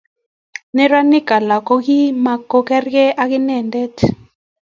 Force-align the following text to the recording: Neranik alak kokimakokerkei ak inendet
Neranik 0.77 1.27
alak 1.37 1.63
kokimakokerkei 1.67 3.15
ak 3.21 3.29
inendet 3.37 3.95